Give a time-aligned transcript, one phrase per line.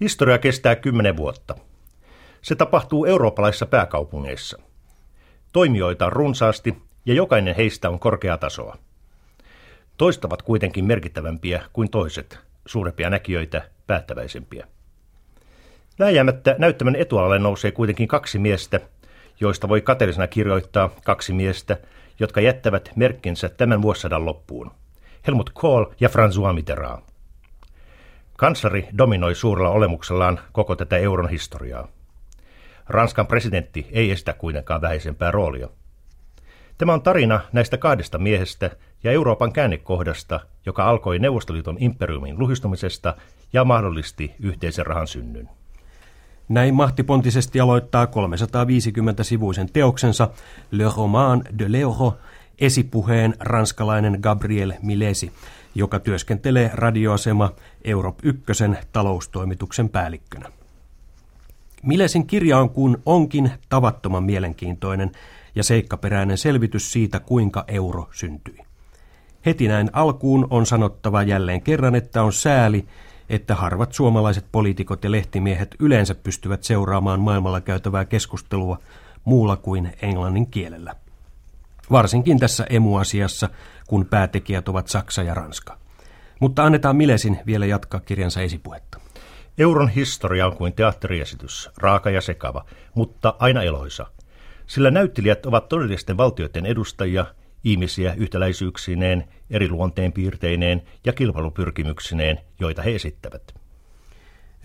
[0.00, 1.54] Historia kestää kymmenen vuotta.
[2.42, 4.58] Se tapahtuu eurooppalaisissa pääkaupungeissa.
[5.52, 6.76] Toimijoita on runsaasti
[7.06, 8.76] ja jokainen heistä on korkeatasoa.
[9.96, 14.66] Toistavat kuitenkin merkittävämpiä kuin toiset, suurempia näkijöitä, päättäväisempiä.
[15.98, 18.80] Vääjäämättä näyttämän etualalle nousee kuitenkin kaksi miestä,
[19.40, 21.76] joista voi kateellisena kirjoittaa kaksi miestä,
[22.20, 24.70] jotka jättävät merkkinsä tämän vuosisadan loppuun.
[25.26, 27.15] Helmut Kohl ja François Mitterrand.
[28.36, 31.88] Kansleri dominoi suurella olemuksellaan koko tätä euron historiaa.
[32.88, 35.68] Ranskan presidentti ei estä kuitenkaan vähäisempää roolia.
[36.78, 38.70] Tämä on tarina näistä kahdesta miehestä
[39.04, 43.16] ja Euroopan käännekohdasta, joka alkoi Neuvostoliiton imperiumin luhistumisesta
[43.52, 45.48] ja mahdollisti yhteisen rahan synnyn.
[46.48, 50.28] Näin mahtipontisesti aloittaa 350-sivuisen teoksensa
[50.70, 52.12] Le Roman de l'Euro
[52.58, 55.32] esipuheen ranskalainen Gabriel Milesi,
[55.76, 57.52] joka työskentelee radioasema
[57.84, 58.42] Europ 1
[58.92, 60.48] taloustoimituksen päällikkönä.
[61.82, 65.10] Milesin kirja on kun onkin tavattoman mielenkiintoinen
[65.54, 68.58] ja seikkaperäinen selvitys siitä, kuinka euro syntyi.
[69.46, 72.86] Heti näin alkuun on sanottava jälleen kerran, että on sääli,
[73.28, 78.78] että harvat suomalaiset poliitikot ja lehtimiehet yleensä pystyvät seuraamaan maailmalla käytävää keskustelua
[79.24, 80.94] muulla kuin englannin kielellä.
[81.90, 83.48] Varsinkin tässä emuasiassa,
[83.86, 85.78] kun päätekijät ovat Saksa ja Ranska.
[86.40, 89.00] Mutta annetaan Milesin vielä jatkaa kirjansa esipuhetta.
[89.58, 92.64] Euron historia on kuin teatteriesitys, raaka ja sekava,
[92.94, 94.06] mutta aina eloisa.
[94.66, 97.26] Sillä näyttelijät ovat todellisten valtioiden edustajia,
[97.64, 103.65] ihmisiä yhtäläisyyksineen, eri luonteenpiirteineen ja kilpailupyrkimyksineen, joita he esittävät.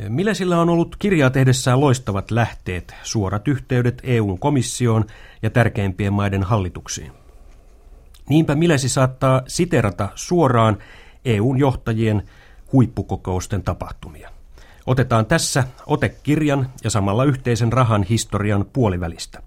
[0.09, 5.05] Millä sillä on ollut kirjaa tehdessään loistavat lähteet, suorat yhteydet EUn komissioon
[5.41, 7.11] ja tärkeimpien maiden hallituksiin?
[8.29, 10.77] Niinpä Milesi saattaa siterata suoraan
[11.25, 12.23] EUn johtajien
[12.73, 14.29] huippukokousten tapahtumia.
[14.85, 19.43] Otetaan tässä otekirjan ja samalla yhteisen rahan historian puolivälistä.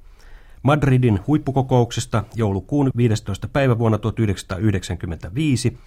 [0.63, 3.49] Madridin huippukokouksesta joulukuun 15.
[3.49, 5.79] päivä vuonna 1995,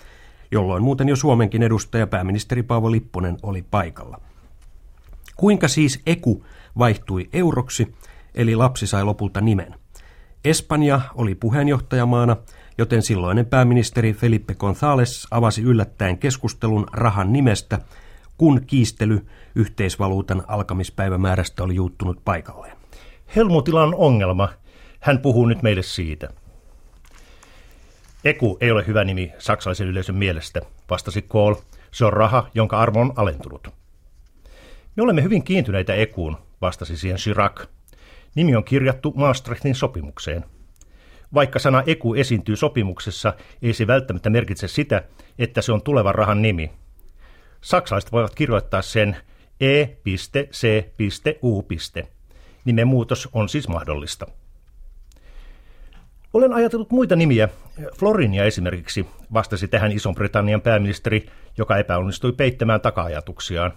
[0.51, 4.21] jolloin muuten jo Suomenkin edustaja pääministeri Paavo Lipponen oli paikalla.
[5.37, 6.45] Kuinka siis EKU
[6.77, 7.93] vaihtui euroksi,
[8.35, 9.75] eli lapsi sai lopulta nimen?
[10.45, 12.37] Espanja oli puheenjohtajamaana,
[12.77, 17.79] joten silloinen pääministeri Felipe González avasi yllättäen keskustelun rahan nimestä,
[18.37, 19.25] kun kiistely
[19.55, 22.77] yhteisvaluutan alkamispäivämäärästä oli juuttunut paikalleen.
[23.35, 24.49] Helmutilla on ongelma.
[24.99, 26.29] Hän puhuu nyt meille siitä.
[28.25, 31.53] Eku ei ole hyvä nimi saksalaisen yleisön mielestä, vastasi Kohl.
[31.91, 33.67] Se on raha, jonka arvo on alentunut.
[34.97, 37.65] Me olemme hyvin kiintyneitä Ekuun, vastasi siihen Chirac.
[38.35, 40.45] Nimi on kirjattu Maastrichtin sopimukseen.
[41.33, 45.03] Vaikka sana Eku esiintyy sopimuksessa, ei se välttämättä merkitse sitä,
[45.39, 46.71] että se on tulevan rahan nimi.
[47.61, 49.17] Saksalaiset voivat kirjoittaa sen
[49.61, 51.67] E.C.U.
[52.65, 54.27] Nimen muutos on siis mahdollista.
[56.33, 57.49] Olen ajatellut muita nimiä.
[57.97, 61.25] Florinia esimerkiksi vastasi tähän Ison-Britannian pääministeri,
[61.57, 63.73] joka epäonnistui peittämään taka-ajatuksiaan.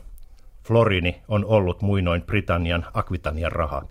[0.62, 3.82] Florini on ollut muinoin Britannian Akvitanian raha.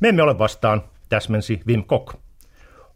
[0.00, 2.14] Me emme ole vastaan, täsmensi Wim Kok,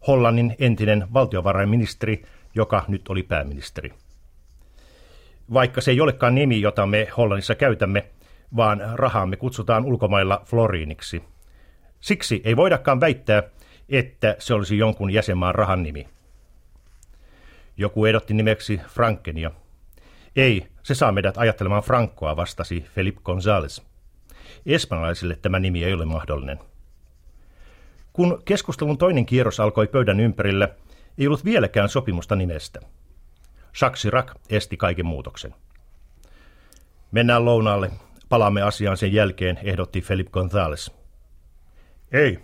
[0.07, 2.25] Hollannin entinen valtiovarainministeri,
[2.55, 3.93] joka nyt oli pääministeri.
[5.53, 8.05] Vaikka se ei olekaan nimi, jota me Hollannissa käytämme,
[8.55, 11.23] vaan rahaamme kutsutaan ulkomailla floriiniksi.
[11.99, 13.43] Siksi ei voidakaan väittää,
[13.89, 16.07] että se olisi jonkun jäsenmaan rahan nimi.
[17.77, 19.51] Joku edotti nimeksi Frankenia.
[20.35, 23.83] Ei, se saa meidät ajattelemaan Frankoa, vastasi Felipe González.
[24.65, 26.59] Espanjalaisille tämä nimi ei ole mahdollinen.
[28.13, 30.69] Kun keskustelun toinen kierros alkoi pöydän ympärillä,
[31.17, 32.79] ei ollut vieläkään sopimusta nimestä.
[33.81, 35.55] Jacques Chirac esti kaiken muutoksen.
[37.11, 37.91] Mennään lounaalle.
[38.29, 40.93] Palaamme asiaan sen jälkeen, ehdotti Felipe González.
[42.11, 42.39] Ei,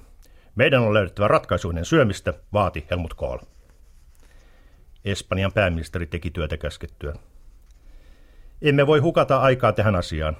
[0.55, 3.37] meidän on löydettävä ratkaisuinen syömistä, vaati Helmut Kohl.
[5.05, 7.13] Espanjan pääministeri teki työtä käskettyä.
[8.61, 10.37] Emme voi hukata aikaa tähän asiaan.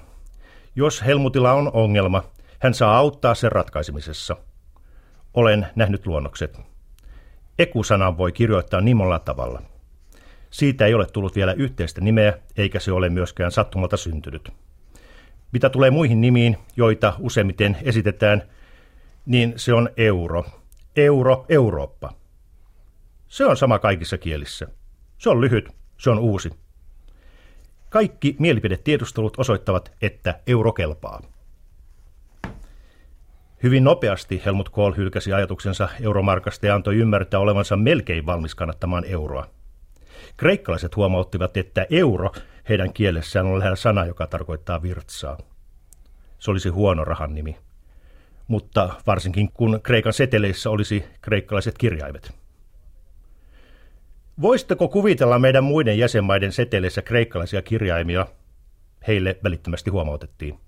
[0.76, 2.22] Jos Helmutilla on ongelma,
[2.58, 4.36] hän saa auttaa sen ratkaisemisessa.
[5.34, 6.60] Olen nähnyt luonnokset.
[7.58, 9.62] Ekusana voi kirjoittaa nimolla tavalla.
[10.50, 14.52] Siitä ei ole tullut vielä yhteistä nimeä, eikä se ole myöskään sattumalta syntynyt.
[15.52, 18.42] Mitä tulee muihin nimiin, joita useimmiten esitetään,
[19.26, 20.44] niin se on euro.
[20.96, 22.12] Euro, Eurooppa.
[23.28, 24.66] Se on sama kaikissa kielissä.
[25.18, 25.68] Se on lyhyt,
[25.98, 26.61] se on uusi.
[27.92, 31.20] Kaikki mielipidetiedustelut osoittavat, että euro kelpaa.
[33.62, 39.46] Hyvin nopeasti Helmut Kohl hylkäsi ajatuksensa euromarkasta ja antoi ymmärtää olevansa melkein valmis kannattamaan euroa.
[40.36, 42.32] Kreikkalaiset huomauttivat, että euro
[42.68, 45.38] heidän kielessään on lähellä sana, joka tarkoittaa virtsaa.
[46.38, 47.56] se olisi huono rahan nimi.
[48.48, 52.41] Mutta varsinkin kun Kreikan seteleissä olisi kreikkalaiset kirjaimet.
[54.40, 58.26] Voisitteko kuvitella meidän muiden jäsenmaiden seteleissä kreikkalaisia kirjaimia?
[59.06, 60.58] Heille välittömästi huomautettiin.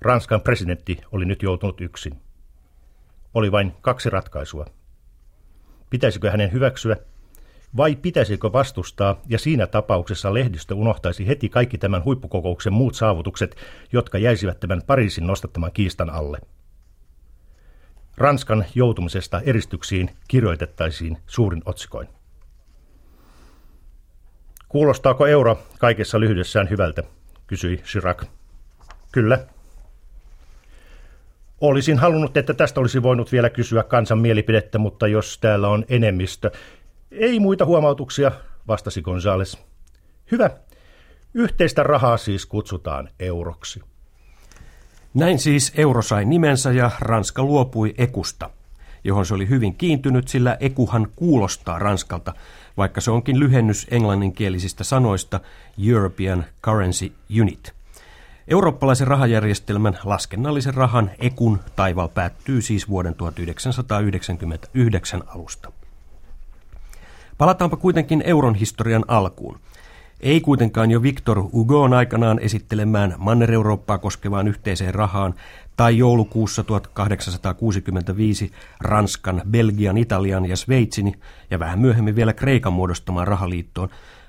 [0.00, 2.20] Ranskan presidentti oli nyt joutunut yksin.
[3.34, 4.66] Oli vain kaksi ratkaisua.
[5.90, 6.96] Pitäisikö hänen hyväksyä
[7.76, 13.56] vai pitäisikö vastustaa ja siinä tapauksessa lehdistö unohtaisi heti kaikki tämän huippukokouksen muut saavutukset,
[13.92, 16.38] jotka jäisivät tämän Pariisin nostattaman kiistan alle.
[18.16, 22.08] Ranskan joutumisesta eristyksiin kirjoitettaisiin suurin otsikoin.
[24.76, 27.02] Kuulostaako euro kaikessa lyhyydessään hyvältä,
[27.46, 28.24] kysyi Chirac.
[29.12, 29.38] Kyllä.
[31.60, 36.50] Olisin halunnut, että tästä olisi voinut vielä kysyä kansan mielipidettä, mutta jos täällä on enemmistö.
[37.10, 38.32] Ei muita huomautuksia,
[38.68, 39.58] vastasi Gonzales.
[40.30, 40.50] Hyvä.
[41.34, 43.82] Yhteistä rahaa siis kutsutaan euroksi.
[45.14, 48.50] Näin siis euro sai nimensä ja Ranska luopui ekusta,
[49.04, 52.32] johon se oli hyvin kiintynyt, sillä ekuhan kuulostaa Ranskalta,
[52.76, 55.40] vaikka se onkin lyhennys englanninkielisistä sanoista
[55.88, 57.72] European Currency Unit.
[58.48, 65.72] Eurooppalaisen rahajärjestelmän laskennallisen rahan ekun taival päättyy siis vuoden 1999 alusta.
[67.38, 69.60] Palataanpa kuitenkin euron historian alkuun.
[70.20, 75.34] Ei kuitenkaan jo Victor Hugoon aikanaan esittelemään Manner-Eurooppaa koskevaan yhteiseen rahaan
[75.76, 81.20] tai joulukuussa 1865 Ranskan, Belgian, Italian ja Sveitsin
[81.50, 83.88] ja vähän myöhemmin vielä Kreikan muodostamaan rahaliittoon,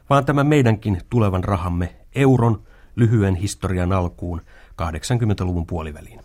[0.09, 2.63] vaan tämä meidänkin tulevan rahamme euron
[2.95, 4.41] lyhyen historian alkuun
[4.81, 6.19] 80-luvun puoliväliin.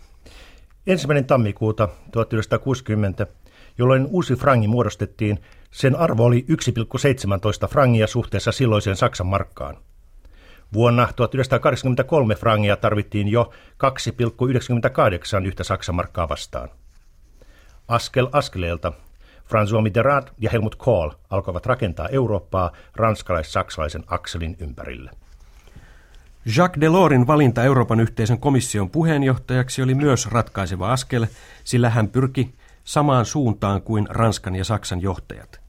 [0.87, 3.27] Ensimmäinen tammikuuta 1960,
[3.77, 5.39] jolloin uusi frangi muodostettiin,
[5.71, 6.45] sen arvo oli
[7.63, 9.77] 1,17 frangia suhteessa silloiseen Saksan markkaan.
[10.73, 13.51] Vuonna 1983 frangia tarvittiin jo
[15.41, 16.69] 2,98 yhtä Saksan markkaa vastaan.
[17.87, 18.91] Askel askeleelta
[19.45, 25.11] François Mitterrand ja Helmut Kohl alkoivat rakentaa Eurooppaa ranskalais-saksalaisen akselin ympärille.
[26.57, 31.25] Jacques Delorsin valinta Euroopan yhteisön komission puheenjohtajaksi oli myös ratkaiseva askel,
[31.63, 35.62] sillä hän pyrki samaan suuntaan kuin Ranskan ja Saksan johtajat.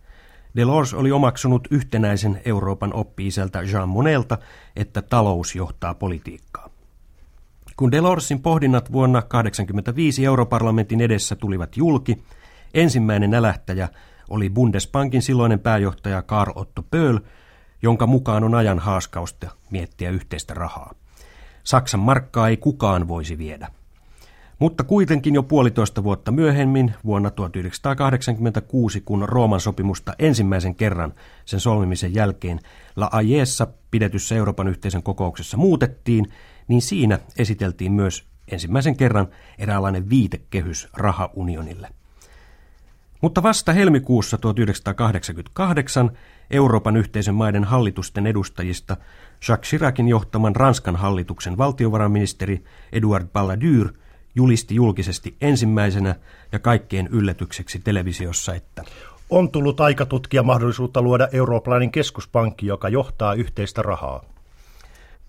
[0.56, 4.38] Delors oli omaksunut yhtenäisen Euroopan oppi-isältä Jean Monelta,
[4.76, 6.68] että talous johtaa politiikkaa.
[7.76, 12.24] Kun Delorsin pohdinnat vuonna 1985 europarlamentin edessä tulivat julki,
[12.74, 13.88] ensimmäinen älähtäjä
[14.30, 17.18] oli Bundesbankin silloinen pääjohtaja Karl Otto Pöhl,
[17.82, 20.94] jonka mukaan on ajan haaskausta miettiä yhteistä rahaa.
[21.64, 23.68] Saksan markkaa ei kukaan voisi viedä.
[24.58, 31.14] Mutta kuitenkin jo puolitoista vuotta myöhemmin, vuonna 1986, kun Rooman sopimusta ensimmäisen kerran
[31.44, 32.60] sen solmimisen jälkeen
[32.96, 36.32] La Ajeessa pidetyssä Euroopan yhteisön kokouksessa muutettiin,
[36.68, 39.28] niin siinä esiteltiin myös ensimmäisen kerran
[39.58, 41.88] eräänlainen viitekehys rahaunionille.
[43.20, 46.10] Mutta vasta helmikuussa 1988
[46.50, 48.96] Euroopan yhteisön maiden hallitusten edustajista
[49.48, 53.92] Jacques Chiracin johtaman Ranskan hallituksen valtiovarainministeri Edouard Balladur
[54.34, 56.14] julisti julkisesti ensimmäisenä
[56.52, 58.84] ja kaikkien yllätykseksi televisiossa, että
[59.30, 64.24] on tullut aika tutkia mahdollisuutta luoda eurooppalainen keskuspankki, joka johtaa yhteistä rahaa.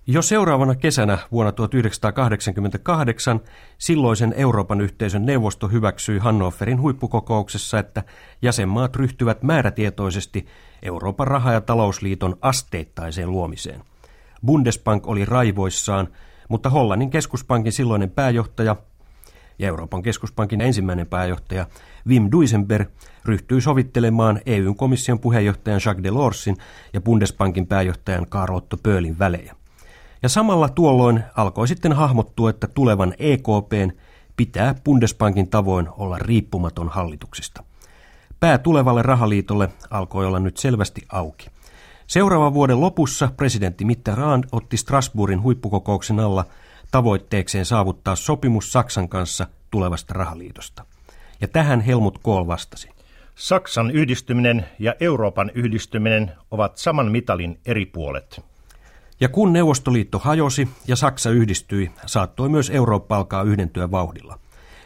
[0.08, 3.42] Jo seuraavana kesänä vuonna 1988
[3.78, 8.04] silloisen Euroopan yhteisön neuvosto hyväksyi Hannoverin huippukokouksessa, että
[8.42, 10.46] jäsenmaat ryhtyvät määrätietoisesti
[10.82, 13.82] Euroopan raha- ja talousliiton asteittaiseen luomiseen.
[14.46, 16.08] Bundesbank oli raivoissaan,
[16.50, 18.76] mutta Hollannin keskuspankin silloinen pääjohtaja
[19.60, 21.68] ja Euroopan keskuspankin ensimmäinen pääjohtaja
[22.08, 22.90] Wim Duisenberg
[23.26, 26.58] ryhtyi sovittelemaan EU-komission puheenjohtajan Jacques Delorsin
[26.94, 29.56] ja Bundesbankin pääjohtajan Karl Otto Pöölin välejä.
[30.24, 33.92] Ja samalla tuolloin alkoi sitten hahmottua, että tulevan EKPn
[34.38, 37.64] pitää Bundesbankin tavoin olla riippumaton hallituksesta.
[38.40, 41.48] Pää tulevalle rahaliitolle alkoi olla nyt selvästi auki.
[42.08, 46.46] Seuraavan vuoden lopussa presidentti Mitterrand otti Strasbourgin huippukokouksen alla
[46.92, 50.86] tavoitteekseen saavuttaa sopimus Saksan kanssa tulevasta rahaliitosta.
[51.42, 52.90] Ja tähän Helmut Kohl vastasi.
[53.36, 58.42] Saksan yhdistyminen ja Euroopan yhdistyminen ovat saman mitalin eri puolet.
[59.20, 64.40] Ja kun Neuvostoliitto hajosi ja Saksa yhdistyi, saattoi myös Eurooppa alkaa yhdentyä vauhdilla.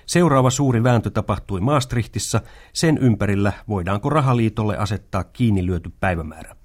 [0.06, 2.42] Seuraava suuri vääntö tapahtui Maastrichtissa,
[2.74, 6.59] sen ympärillä voidaanko rahaliitolle asettaa kiinni lyöty päivämäärä.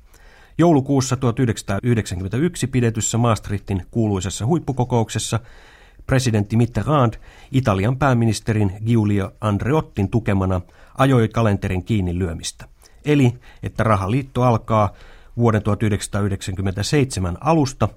[0.59, 5.41] Joulukuussa 1991 pidetyssä Maastrichtin kuuluisessa huippukokouksessa
[6.07, 7.15] presidentti Mitterrand
[7.53, 10.61] Italian pääministerin Giulio Andreottin tukemana
[10.99, 12.69] ajoi kalenterin kiinni lyömistä.
[13.05, 14.93] Eli, että rahaliitto alkaa
[15.37, 17.89] vuoden 1997 alusta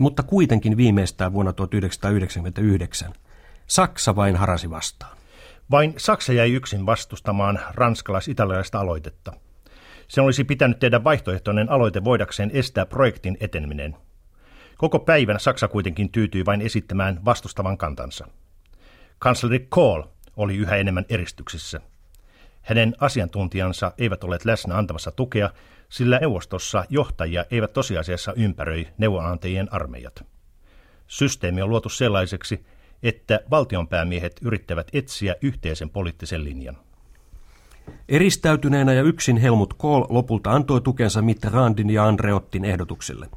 [0.00, 3.12] mutta kuitenkin viimeistään vuonna 1999.
[3.66, 5.16] Saksa vain harasi vastaan.
[5.70, 9.32] Vain Saksa jäi yksin vastustamaan ranskalais-italialaista aloitetta.
[10.10, 13.96] Sen olisi pitänyt tehdä vaihtoehtoinen aloite voidakseen estää projektin eteneminen.
[14.76, 18.26] Koko päivän Saksa kuitenkin tyytyi vain esittämään vastustavan kantansa.
[19.18, 20.02] Kansleri Kohl
[20.36, 21.80] oli yhä enemmän eristyksissä.
[22.62, 25.50] Hänen asiantuntijansa eivät olleet läsnä antamassa tukea,
[25.88, 30.24] sillä neuvostossa johtajia eivät tosiasiassa ympäröi neuvonantajien armeijat.
[31.06, 32.66] Systeemi on luotu sellaiseksi,
[33.02, 36.76] että valtionpäämiehet yrittävät etsiä yhteisen poliittisen linjan.
[38.08, 43.28] Eristäytyneenä ja yksin Helmut Kohl lopulta antoi tukensa Mitterrandin ja Andreottin ehdotukselle.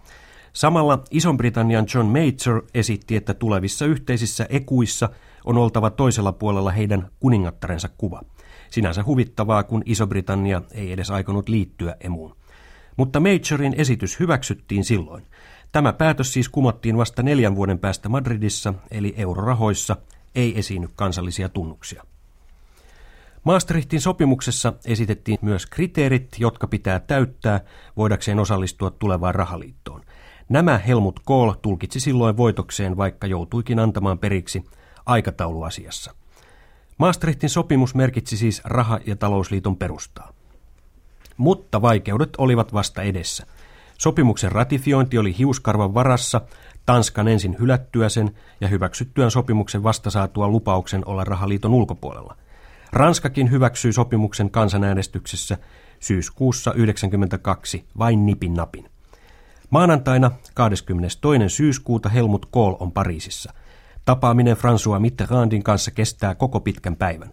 [0.53, 5.10] Samalla Ison-Britannian John Major esitti, että tulevissa yhteisissä ekuissa
[5.45, 8.22] on oltava toisella puolella heidän kuningattarensa kuva.
[8.69, 12.36] Sinänsä huvittavaa, kun Iso-Britannia ei edes aikonut liittyä emuun.
[12.98, 15.24] Mutta Majorin esitys hyväksyttiin silloin.
[15.72, 19.95] Tämä päätös siis kumottiin vasta neljän vuoden päästä Madridissa, eli eurorahoissa
[20.36, 22.03] ei esiinny kansallisia tunnuksia.
[23.43, 27.62] Maastrichtin sopimuksessa esitettiin myös kriteerit, jotka pitää täyttää
[27.97, 30.01] voidakseen osallistua tulevaan rahaliittoon.
[30.50, 34.63] Nämä Helmut Kohl tulkitsi silloin voitokseen, vaikka joutuikin antamaan periksi
[35.05, 36.15] aikatauluasiassa.
[36.97, 40.33] Maastrichtin sopimus merkitsi siis raha- ja talousliiton perustaa.
[41.38, 43.45] Mutta vaikeudet olivat vasta edessä.
[43.97, 46.41] Sopimuksen ratifiointi oli hiuskarvan varassa,
[46.85, 52.35] Tanskan ensin hylättyä sen ja hyväksyttyään sopimuksen vastasaatua lupauksen olla rahaliiton ulkopuolella.
[52.93, 55.57] Ranskakin hyväksyi sopimuksen kansanäänestyksessä
[56.00, 58.89] syyskuussa 1992 vain nipin napin.
[59.69, 61.39] Maanantaina 22.
[61.47, 63.53] syyskuuta Helmut Kohl on Pariisissa.
[64.05, 67.31] Tapaaminen François Mitterrandin kanssa kestää koko pitkän päivän.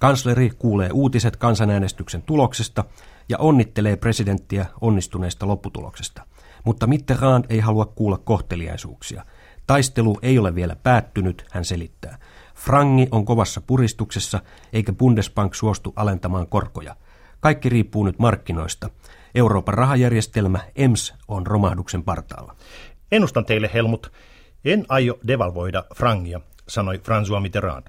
[0.00, 2.84] Kansleri kuulee uutiset kansanäänestyksen tuloksesta
[3.28, 6.26] ja onnittelee presidenttiä onnistuneesta lopputuloksesta.
[6.64, 9.24] Mutta Mitterrand ei halua kuulla kohteliaisuuksia.
[9.66, 12.18] Taistelu ei ole vielä päättynyt, hän selittää.
[12.60, 14.40] Frangi on kovassa puristuksessa,
[14.72, 16.96] eikä Bundesbank suostu alentamaan korkoja.
[17.40, 18.90] Kaikki riippuu nyt markkinoista.
[19.34, 22.56] Euroopan rahajärjestelmä EMS on romahduksen partaalla.
[23.12, 24.12] Ennustan teille, Helmut,
[24.64, 27.86] en aio devalvoida frangia, sanoi François Mitterrand.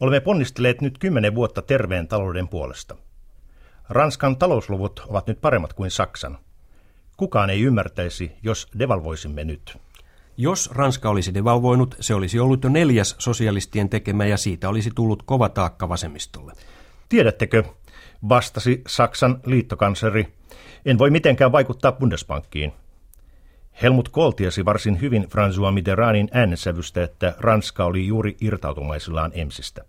[0.00, 2.96] Olemme ponnistelleet nyt kymmenen vuotta terveen talouden puolesta.
[3.88, 6.38] Ranskan talousluvut ovat nyt paremmat kuin Saksan.
[7.16, 9.78] Kukaan ei ymmärtäisi, jos devalvoisimme nyt.
[10.38, 15.22] Jos Ranska olisi devalvoinut, se olisi ollut jo neljäs sosialistien tekemä ja siitä olisi tullut
[15.22, 16.52] kova taakka vasemmistolle.
[17.08, 17.64] Tiedättekö,
[18.28, 20.34] vastasi Saksan liittokansleri,
[20.84, 22.72] en voi mitenkään vaikuttaa Bundesbankkiin.
[23.82, 29.84] Helmut Kohl tiesi varsin hyvin François Mitterrandin äänensävystä, että Ranska oli juuri irtautumaisillaan emsistä.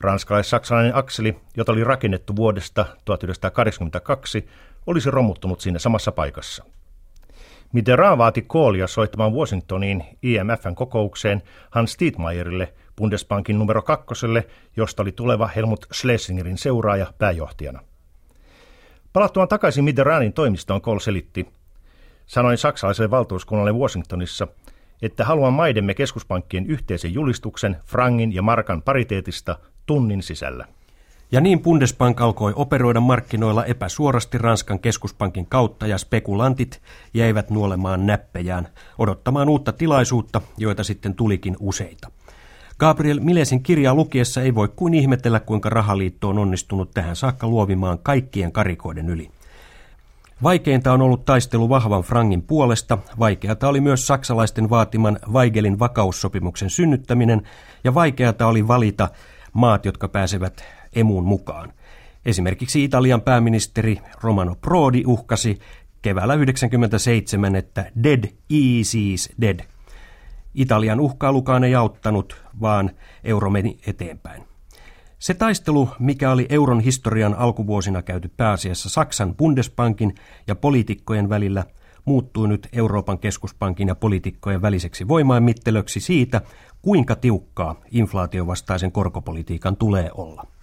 [0.00, 4.48] Ranskalais-saksalainen akseli, jota oli rakennettu vuodesta 1982,
[4.86, 6.64] olisi romuttunut siinä samassa paikassa.
[7.74, 15.46] Mitterrand vaati Kohlia soittamaan Washingtoniin IMFn kokoukseen Hans Tietmeierille, Bundesbankin numero kakkoselle, josta oli tuleva
[15.46, 17.80] Helmut Schlesingerin seuraaja pääjohtajana.
[19.12, 21.46] Palattuaan takaisin Mitterrandin toimistoon Kohl selitti,
[22.26, 24.48] sanoin saksalaiselle valtuuskunnalle Washingtonissa,
[25.02, 30.66] että haluan maidemme keskuspankkien yhteisen julistuksen frangin ja markan pariteetista tunnin sisällä.
[31.34, 36.82] Ja niin Bundesbank alkoi operoida markkinoilla epäsuorasti Ranskan keskuspankin kautta ja spekulantit
[37.14, 42.10] jäivät nuolemaan näppejään, odottamaan uutta tilaisuutta, joita sitten tulikin useita.
[42.78, 47.98] Gabriel Milesin kirjaa lukiessa ei voi kuin ihmetellä, kuinka rahaliitto on onnistunut tähän saakka luovimaan
[47.98, 49.30] kaikkien karikoiden yli.
[50.42, 57.42] Vaikeinta on ollut taistelu vahvan frangin puolesta, vaikeata oli myös saksalaisten vaatiman Weigelin vakaussopimuksen synnyttäminen,
[57.84, 59.08] ja vaikeata oli valita
[59.52, 60.64] maat, jotka pääsevät
[60.94, 61.72] emuun mukaan.
[62.24, 65.58] Esimerkiksi Italian pääministeri Romano Prodi uhkasi
[66.02, 69.60] keväällä 1997, että dead easy's dead.
[70.54, 72.90] Italian uhkailukaan ei auttanut, vaan
[73.24, 74.42] euro meni eteenpäin.
[75.18, 80.14] Se taistelu, mikä oli euron historian alkuvuosina käyty pääasiassa Saksan Bundesbankin
[80.46, 81.64] ja poliitikkojen välillä,
[82.04, 86.40] muuttui nyt Euroopan keskuspankin ja poliitikkojen väliseksi voimainmittelöksi siitä,
[86.82, 90.53] kuinka tiukkaa inflaatiovastaisen korkopolitiikan tulee olla.